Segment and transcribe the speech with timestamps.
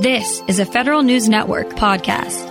[0.00, 2.44] This is a Federal News Network podcast.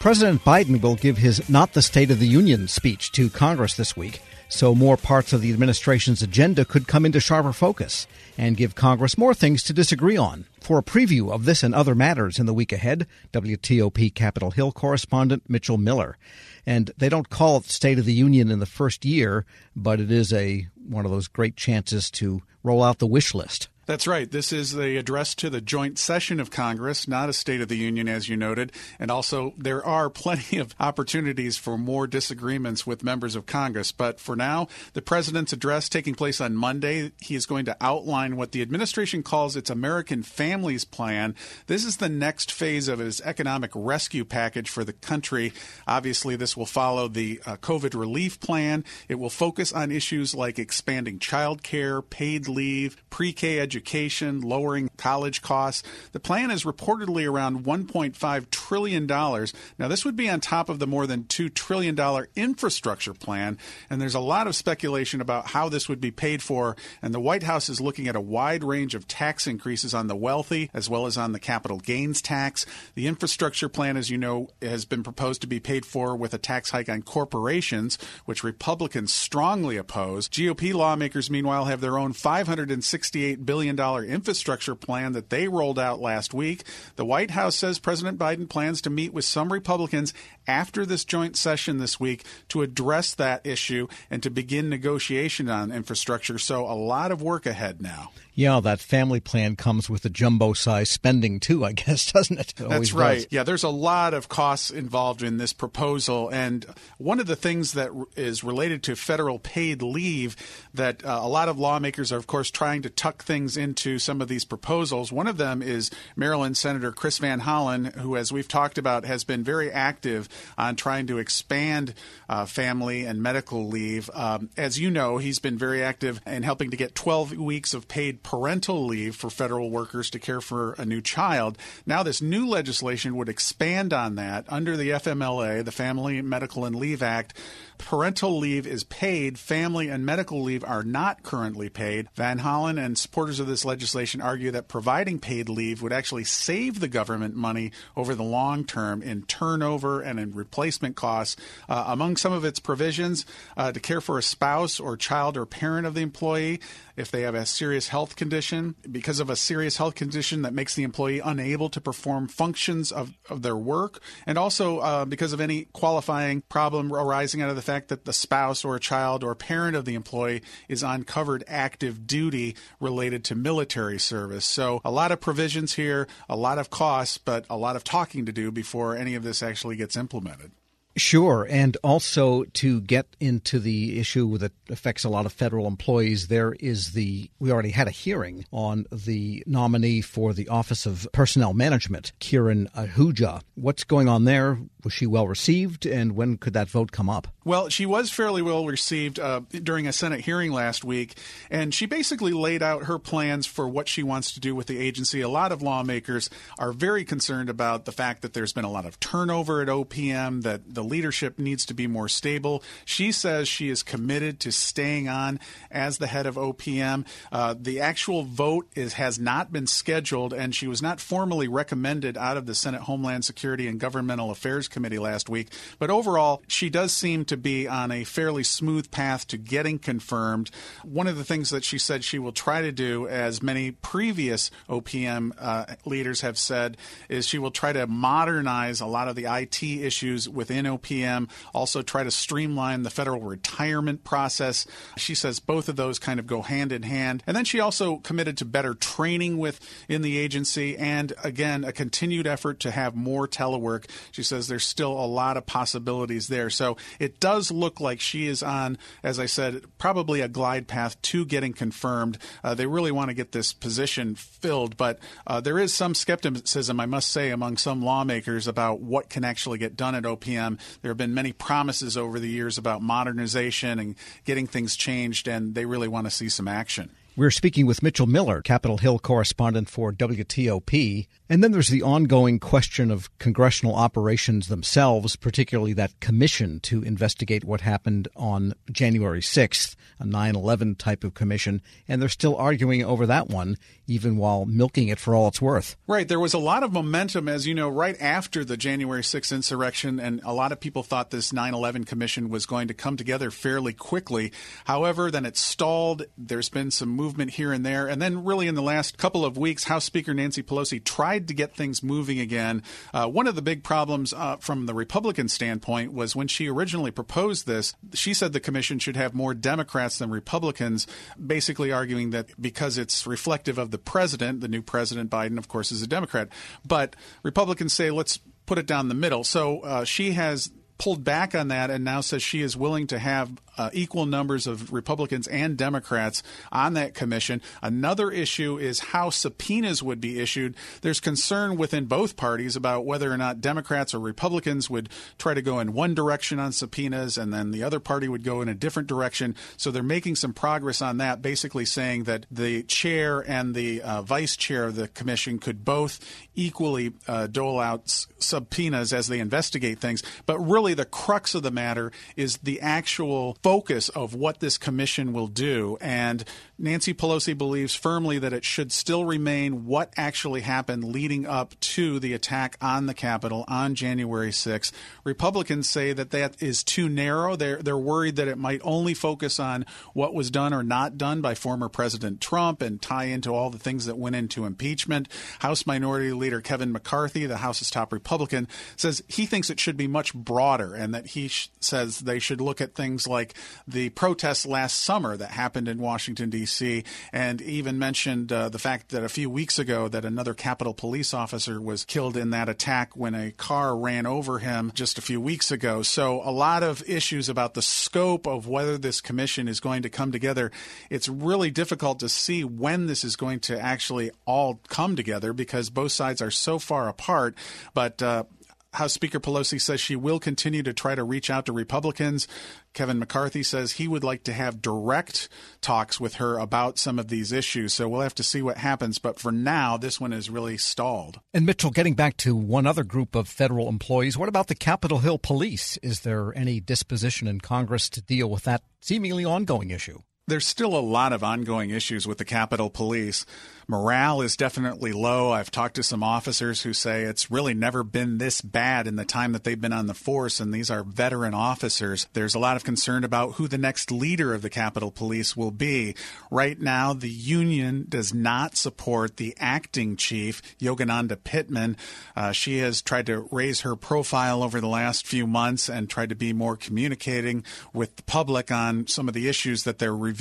[0.00, 3.96] President Biden will give his Not the State of the Union speech to Congress this
[3.96, 8.74] week, so more parts of the administration's agenda could come into sharper focus and give
[8.74, 10.44] Congress more things to disagree on.
[10.60, 14.72] For a preview of this and other matters in the week ahead, WTOP Capitol Hill
[14.72, 16.18] correspondent Mitchell Miller.
[16.66, 19.46] And they don't call it State of the Union in the first year,
[19.76, 23.68] but it is a one of those great chances to roll out the wish list.
[23.90, 24.30] That's right.
[24.30, 27.76] This is the address to the joint session of Congress, not a State of the
[27.76, 28.70] Union, as you noted.
[29.00, 33.90] And also, there are plenty of opportunities for more disagreements with members of Congress.
[33.90, 38.36] But for now, the president's address taking place on Monday, he is going to outline
[38.36, 41.34] what the administration calls its American Families Plan.
[41.66, 45.52] This is the next phase of his economic rescue package for the country.
[45.88, 48.84] Obviously, this will follow the uh, COVID relief plan.
[49.08, 54.42] It will focus on issues like expanding child care, paid leave, pre K education education,
[54.42, 55.82] lowering college costs.
[56.12, 59.06] The plan is reportedly around $1.5 trillion.
[59.06, 61.98] Now, this would be on top of the more than $2 trillion
[62.36, 63.56] infrastructure plan,
[63.88, 66.76] and there's a lot of speculation about how this would be paid for.
[67.00, 70.16] And the White House is looking at a wide range of tax increases on the
[70.16, 72.66] wealthy as well as on the capital gains tax.
[72.94, 76.38] The infrastructure plan, as you know, has been proposed to be paid for with a
[76.38, 80.28] tax hike on corporations, which Republicans strongly oppose.
[80.28, 86.00] GOP lawmakers, meanwhile, have their own $568 billion billion infrastructure plan that they rolled out
[86.00, 86.62] last week.
[86.96, 90.14] The White House says President Biden plans to meet with some Republicans
[90.50, 95.70] after this joint session this week to address that issue and to begin negotiation on
[95.70, 96.38] infrastructure.
[96.38, 98.10] So a lot of work ahead now.
[98.34, 102.54] Yeah, that family plan comes with a jumbo size spending too, I guess, doesn't it?
[102.58, 103.16] it That's right.
[103.16, 103.26] Does.
[103.30, 106.30] Yeah, there's a lot of costs involved in this proposal.
[106.30, 106.64] And
[106.98, 110.36] one of the things that is related to federal paid leave
[110.72, 114.22] that uh, a lot of lawmakers are, of course, trying to tuck things into some
[114.22, 115.12] of these proposals.
[115.12, 119.22] One of them is Maryland Senator Chris Van Hollen, who, as we've talked about, has
[119.22, 121.94] been very active on trying to expand
[122.28, 124.10] uh, family and medical leave.
[124.14, 127.88] Um, as you know, he's been very active in helping to get 12 weeks of
[127.88, 131.58] paid parental leave for federal workers to care for a new child.
[131.86, 136.76] Now, this new legislation would expand on that under the FMLA, the Family Medical and
[136.76, 137.34] Leave Act.
[137.78, 142.08] Parental leave is paid, family and medical leave are not currently paid.
[142.14, 146.80] Van Hollen and supporters of this legislation argue that providing paid leave would actually save
[146.80, 151.36] the government money over the long term in turnover and in replacement costs.
[151.68, 153.26] Uh, among some of its provisions,
[153.56, 156.60] uh, to care for a spouse or child or parent of the employee,
[157.00, 160.74] if they have a serious health condition, because of a serious health condition that makes
[160.74, 165.40] the employee unable to perform functions of, of their work, and also uh, because of
[165.40, 169.74] any qualifying problem arising out of the fact that the spouse or child or parent
[169.74, 174.44] of the employee is on covered active duty related to military service.
[174.44, 178.26] So, a lot of provisions here, a lot of costs, but a lot of talking
[178.26, 180.52] to do before any of this actually gets implemented.
[181.00, 181.46] Sure.
[181.48, 186.52] And also to get into the issue that affects a lot of federal employees, there
[186.52, 191.54] is the, we already had a hearing on the nominee for the Office of Personnel
[191.54, 193.40] Management, Kiran Ahuja.
[193.54, 194.58] What's going on there?
[194.84, 195.86] Was she well received?
[195.86, 197.28] And when could that vote come up?
[197.44, 201.16] Well, she was fairly well received uh, during a Senate hearing last week.
[201.50, 204.78] And she basically laid out her plans for what she wants to do with the
[204.78, 205.22] agency.
[205.22, 206.28] A lot of lawmakers
[206.58, 210.42] are very concerned about the fact that there's been a lot of turnover at OPM,
[210.42, 212.62] that the leadership needs to be more stable.
[212.84, 215.40] She says she is committed to staying on
[215.70, 217.06] as the head of OPM.
[217.32, 222.16] Uh, the actual vote is has not been scheduled, and she was not formally recommended
[222.16, 225.48] out of the Senate Homeland Security and Governmental Affairs Committee last week.
[225.78, 230.50] But overall, she does seem to be on a fairly smooth path to getting confirmed.
[230.82, 234.50] One of the things that she said she will try to do, as many previous
[234.68, 236.76] OPM uh, leaders have said,
[237.08, 241.30] is she will try to modernize a lot of the IT issues within OPM OPM,
[241.54, 244.66] also try to streamline the federal retirement process.
[244.96, 247.22] She says both of those kind of go hand in hand.
[247.26, 252.26] And then she also committed to better training within the agency and, again, a continued
[252.26, 253.88] effort to have more telework.
[254.12, 256.50] She says there's still a lot of possibilities there.
[256.50, 261.00] So it does look like she is on, as I said, probably a glide path
[261.02, 262.18] to getting confirmed.
[262.42, 266.80] Uh, they really want to get this position filled, but uh, there is some skepticism,
[266.80, 270.59] I must say, among some lawmakers about what can actually get done at OPM.
[270.82, 275.54] There have been many promises over the years about modernization and getting things changed, and
[275.54, 276.90] they really want to see some action.
[277.20, 281.06] We're speaking with Mitchell Miller, Capitol Hill correspondent for WTOP.
[281.28, 287.44] And then there's the ongoing question of congressional operations themselves, particularly that commission to investigate
[287.44, 291.60] what happened on January 6th, a 9 11 type of commission.
[291.86, 295.76] And they're still arguing over that one, even while milking it for all it's worth.
[295.86, 296.08] Right.
[296.08, 300.00] There was a lot of momentum, as you know, right after the January 6th insurrection.
[300.00, 303.30] And a lot of people thought this 9 11 commission was going to come together
[303.30, 304.32] fairly quickly.
[304.64, 306.06] However, then it stalled.
[306.16, 307.88] There's been some movement movement here and there.
[307.88, 311.34] And then, really, in the last couple of weeks, House Speaker Nancy Pelosi tried to
[311.34, 312.62] get things moving again.
[312.94, 316.92] Uh, one of the big problems uh, from the Republican standpoint was when she originally
[316.92, 320.86] proposed this, she said the commission should have more Democrats than Republicans,
[321.24, 325.72] basically arguing that because it's reflective of the president, the new President Biden, of course,
[325.72, 326.28] is a Democrat.
[326.64, 329.24] But Republicans say, let's put it down the middle.
[329.24, 332.98] So uh, she has pulled back on that and now says she is willing to
[332.98, 333.30] have
[333.60, 337.42] uh, equal numbers of Republicans and Democrats on that commission.
[337.62, 340.56] Another issue is how subpoenas would be issued.
[340.80, 345.42] There's concern within both parties about whether or not Democrats or Republicans would try to
[345.42, 348.54] go in one direction on subpoenas and then the other party would go in a
[348.54, 349.36] different direction.
[349.58, 354.00] So they're making some progress on that, basically saying that the chair and the uh,
[354.00, 356.00] vice chair of the commission could both
[356.34, 360.02] equally uh, dole out subpoenas as they investigate things.
[360.24, 365.12] But really, the crux of the matter is the actual focus of what this commission
[365.12, 365.76] will do.
[365.80, 366.22] And
[366.56, 371.98] Nancy Pelosi believes firmly that it should still remain what actually happened leading up to
[371.98, 374.70] the attack on the Capitol on January 6th.
[375.02, 377.34] Republicans say that that is too narrow.
[377.34, 381.20] They're, they're worried that it might only focus on what was done or not done
[381.20, 385.08] by former President Trump and tie into all the things that went into impeachment.
[385.40, 389.88] House Minority Leader Kevin McCarthy, the House's top Republican, says he thinks it should be
[389.88, 393.34] much broader and that he sh- says they should look at things like
[393.66, 398.90] the protests last summer that happened in Washington, D.C and even mentioned uh, the fact
[398.90, 402.96] that a few weeks ago that another Capitol police officer was killed in that attack
[402.96, 405.82] when a car ran over him just a few weeks ago.
[405.82, 409.90] So a lot of issues about the scope of whether this commission is going to
[409.90, 410.50] come together.
[410.88, 415.70] It's really difficult to see when this is going to actually all come together because
[415.70, 417.34] both sides are so far apart.
[417.74, 418.24] But uh,
[418.72, 422.28] House Speaker Pelosi says she will continue to try to reach out to Republicans.
[422.72, 425.28] Kevin McCarthy says he would like to have direct
[425.60, 427.74] talks with her about some of these issues.
[427.74, 428.98] So we'll have to see what happens.
[428.98, 431.20] But for now, this one is really stalled.
[431.34, 434.98] And Mitchell, getting back to one other group of federal employees, what about the Capitol
[434.98, 435.76] Hill Police?
[435.82, 439.98] Is there any disposition in Congress to deal with that seemingly ongoing issue?
[440.30, 443.26] There's still a lot of ongoing issues with the Capitol Police
[443.70, 445.30] morale is definitely low.
[445.30, 449.04] I've talked to some officers who say it's really never been this bad in the
[449.04, 452.08] time that they've been on the force, and these are veteran officers.
[452.12, 455.52] There's a lot of concern about who the next leader of the Capitol Police will
[455.52, 455.94] be.
[456.32, 461.76] Right now, the union does not support the acting chief, Yogananda Pittman.
[462.16, 466.08] Uh, she has tried to raise her profile over the last few months and tried
[466.08, 470.19] to be more communicating with the public on some of the issues that they're reviewing,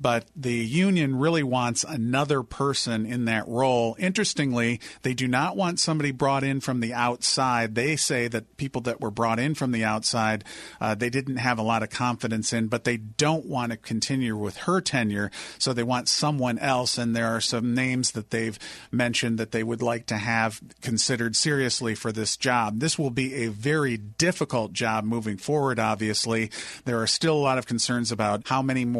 [0.00, 3.96] but the union really wants another person person in that role.
[3.98, 7.74] Interestingly, they do not want somebody brought in from the outside.
[7.74, 10.44] They say that people that were brought in from the outside,
[10.80, 14.36] uh, they didn't have a lot of confidence in, but they don't want to continue
[14.36, 15.30] with her tenure.
[15.58, 16.96] So they want someone else.
[16.96, 18.58] And there are some names that they've
[18.92, 22.78] mentioned that they would like to have considered seriously for this job.
[22.78, 26.50] This will be a very difficult job moving forward, obviously.
[26.84, 28.99] There are still a lot of concerns about how many more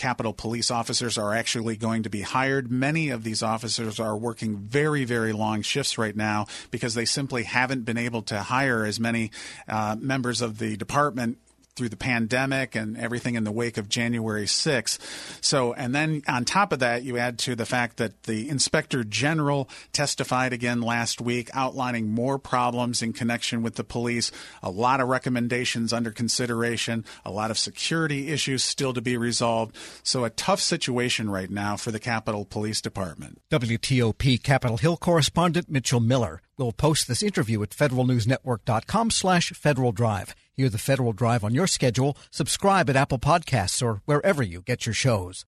[0.00, 2.70] Capitol police officers are actually going to be hired.
[2.70, 7.42] Many of these officers are working very, very long shifts right now because they simply
[7.42, 9.30] haven't been able to hire as many
[9.68, 11.36] uh, members of the department
[11.76, 14.98] through the pandemic and everything in the wake of January 6th.
[15.42, 19.04] So, and then on top of that, you add to the fact that the inspector
[19.04, 24.30] general testified again last week, outlining more problems in connection with the police,
[24.62, 29.76] a lot of recommendations under consideration, a lot of security issues still to be resolved.
[30.02, 33.40] So, a tough situation right now for the Capitol Police Department.
[33.50, 40.34] WTOP Capitol Hill correspondent Mitchell Miller will post this interview at federalnewsnetwork.com slash Federal Drive.
[40.56, 42.16] Hear the Federal Drive on your schedule.
[42.30, 45.44] Subscribe at Apple Podcasts or wherever you get your shows.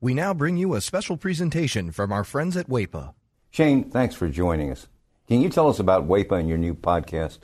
[0.00, 3.14] We now bring you a special presentation from our friends at WAEPA.
[3.50, 4.88] Shane, thanks for joining us.
[5.28, 7.38] Can you tell us about WAEPA and your new podcast?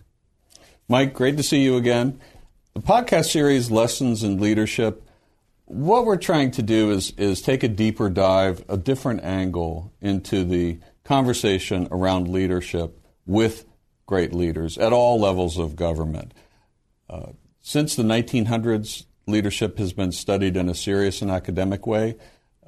[0.88, 2.21] Mike, great to see you again.
[2.75, 5.09] The podcast series, Lessons in Leadership,
[5.66, 10.45] what we're trying to do is, is take a deeper dive, a different angle into
[10.45, 13.64] the conversation around leadership with
[14.07, 16.35] great leaders at all levels of government.
[17.08, 22.16] Uh, since the 1900s, leadership has been studied in a serious and academic way.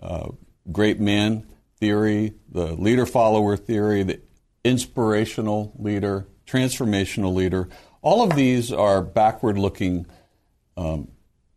[0.01, 0.29] uh,
[0.73, 1.47] great man
[1.79, 4.21] theory, the leader follower theory, the
[4.65, 7.69] inspirational leader, transformational leader.
[8.03, 10.07] All of these are backward looking
[10.77, 11.09] um,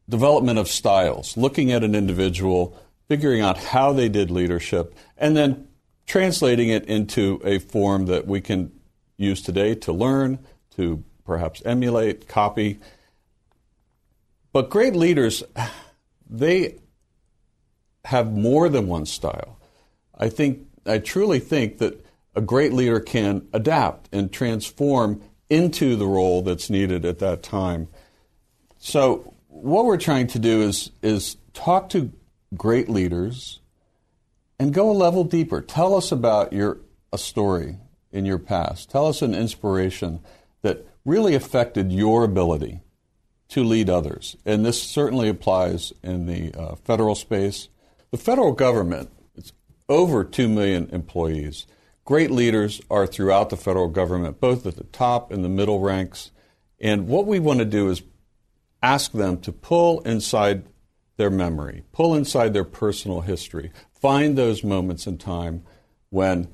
[0.07, 5.67] development of styles, looking at an individual, figuring out how they did leadership, and then
[6.05, 8.71] translating it into a form that we can
[9.17, 10.39] use today to learn,
[10.75, 12.79] to perhaps emulate, copy.
[14.51, 15.43] But great leaders,
[16.27, 16.79] they
[18.03, 19.59] have more than one style.
[20.17, 25.21] I think I truly think that a great leader can adapt and transform
[25.51, 27.89] into the role that's needed at that time.
[28.79, 32.11] So what we're trying to do is is talk to
[32.55, 33.59] great leaders
[34.57, 35.61] and go a level deeper.
[35.61, 36.79] Tell us about your
[37.13, 37.77] a story
[38.11, 38.89] in your past.
[38.89, 40.21] Tell us an inspiration
[40.63, 42.81] that really affected your ability
[43.49, 44.37] to lead others.
[44.45, 47.67] And this certainly applies in the uh, federal space.
[48.11, 49.51] The federal government, it's
[49.89, 51.65] over 2 million employees.
[52.05, 56.29] Great leaders are throughout the federal government, both at the top and the middle ranks.
[56.79, 58.03] And what we want to do is
[58.83, 60.63] ask them to pull inside
[61.17, 65.63] their memory, pull inside their personal history, find those moments in time
[66.09, 66.49] when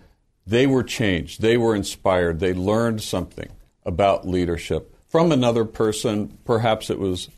[0.48, 3.50] they were changed, they were inspired, they learned something
[3.86, 7.30] about leadership from another person, perhaps it was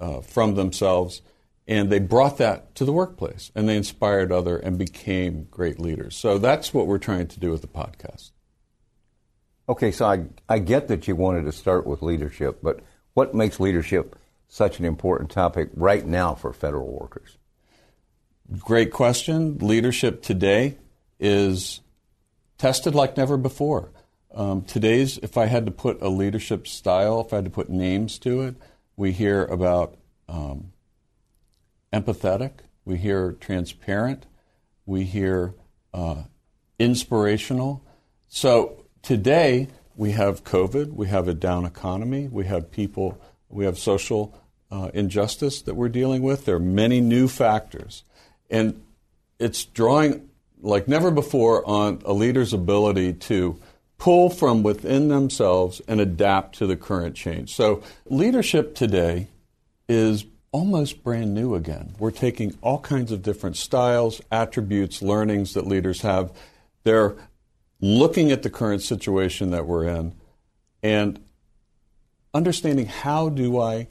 [0.00, 1.22] uh, from themselves,
[1.68, 6.16] and they brought that to the workplace and they inspired other and became great leaders.
[6.16, 8.32] So that's what we're trying to do with the podcast.
[9.68, 12.80] Okay, so I, I get that you wanted to start with leadership, but
[13.14, 17.38] what makes leadership such an important topic right now for federal workers?
[18.58, 19.58] Great question.
[19.58, 20.76] Leadership today
[21.20, 21.80] is
[22.58, 23.92] tested like never before.
[24.32, 27.68] Um, today's, if I had to put a leadership style, if I had to put
[27.68, 28.54] names to it,
[28.96, 29.96] we hear about
[30.28, 30.72] um,
[31.92, 32.52] empathetic,
[32.84, 34.26] we hear transparent,
[34.86, 35.54] we hear
[35.92, 36.22] uh,
[36.78, 37.82] inspirational.
[38.28, 43.78] So today we have COVID, we have a down economy, we have people, we have
[43.78, 44.38] social
[44.70, 46.44] uh, injustice that we're dealing with.
[46.44, 48.04] There are many new factors.
[48.48, 48.80] And
[49.40, 50.28] it's drawing
[50.62, 53.58] like never before on a leader's ability to
[54.00, 57.54] pull from within themselves and adapt to the current change.
[57.54, 59.28] So, leadership today
[59.88, 61.94] is almost brand new again.
[61.98, 66.32] We're taking all kinds of different styles, attributes, learnings that leaders have.
[66.82, 67.14] They're
[67.80, 70.14] looking at the current situation that we're in
[70.82, 71.22] and
[72.32, 73.86] understanding how do I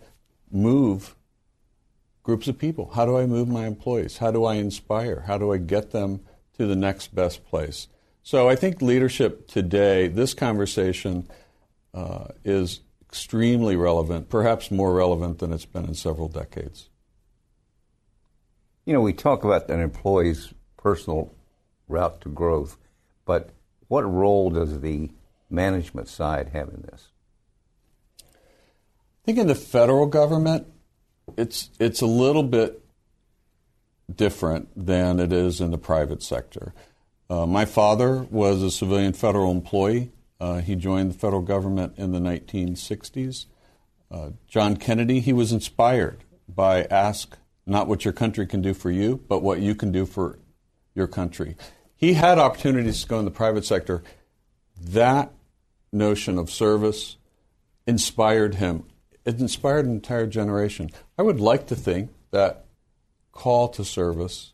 [0.51, 1.15] move
[2.23, 2.91] groups of people?
[2.95, 4.17] How do I move my employees?
[4.17, 5.23] How do I inspire?
[5.27, 6.21] How do I get them
[6.57, 7.87] to the next best place?
[8.23, 11.27] So I think leadership today, this conversation
[11.93, 16.89] uh, is extremely relevant, perhaps more relevant than it's been in several decades.
[18.85, 21.33] You know, we talk about an employee's personal
[21.87, 22.77] route to growth,
[23.25, 23.49] but
[23.87, 25.11] what role does the
[25.49, 27.07] management side have in this?
[28.21, 30.67] I think in the federal government,
[31.37, 32.83] it's it's a little bit
[34.13, 36.73] different than it is in the private sector.
[37.29, 40.11] Uh, my father was a civilian federal employee.
[40.39, 43.45] Uh, he joined the federal government in the 1960s.
[44.09, 48.89] Uh, John Kennedy, he was inspired by ask not what your country can do for
[48.89, 50.39] you, but what you can do for
[50.95, 51.55] your country.
[51.95, 54.01] He had opportunities to go in the private sector.
[54.81, 55.31] That
[55.91, 57.17] notion of service
[57.85, 58.85] inspired him.
[59.25, 60.89] It inspired an entire generation.
[61.17, 62.65] I would like to think that
[63.31, 64.53] call to service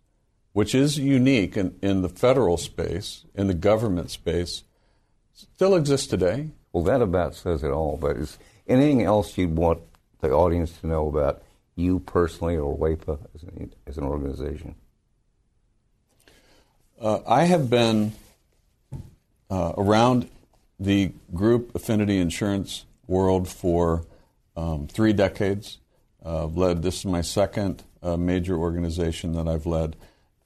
[0.56, 4.64] which is unique in, in the federal space, in the government space,
[5.34, 6.48] still exists today.
[6.72, 7.98] Well, that about says it all.
[7.98, 9.82] But is anything else you'd want
[10.22, 11.44] the audience to know about
[11.76, 14.76] you personally or WAEPA as an, as an organization?
[17.02, 18.14] Uh, I have been
[19.50, 20.30] uh, around
[20.80, 24.06] the group affinity insurance world for
[24.56, 25.80] um, three decades.
[26.26, 29.98] Uh, I've led this is my second uh, major organization that I've led.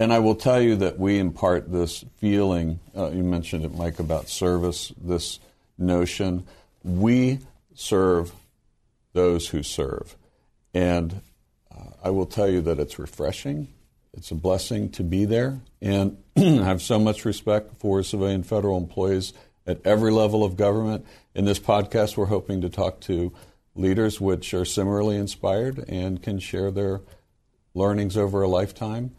[0.01, 3.99] And I will tell you that we impart this feeling, uh, you mentioned it, Mike,
[3.99, 5.41] about service, this
[5.77, 6.45] notion.
[6.85, 7.39] We
[7.75, 8.31] serve
[9.11, 10.15] those who serve.
[10.73, 11.21] And
[11.69, 13.67] uh, I will tell you that it's refreshing.
[14.13, 15.59] It's a blessing to be there.
[15.81, 19.33] And I have so much respect for civilian federal employees
[19.67, 21.05] at every level of government.
[21.35, 23.33] In this podcast, we're hoping to talk to
[23.75, 27.01] leaders which are similarly inspired and can share their
[27.73, 29.13] learnings over a lifetime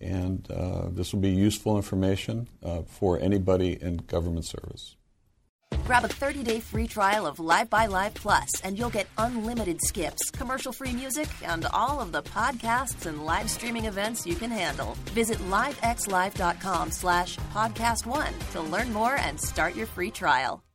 [0.00, 4.96] and uh, this will be useful information uh, for anybody in government service.
[5.84, 10.30] Grab a 30-day free trial of Live by Live Plus, and you'll get unlimited skips,
[10.30, 14.96] commercial-free music, and all of the podcasts and live streaming events you can handle.
[15.14, 20.65] Visit livexlive.com slash podcast one to learn more and start your free trial.